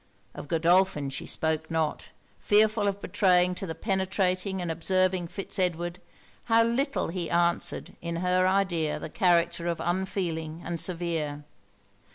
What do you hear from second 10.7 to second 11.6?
severe.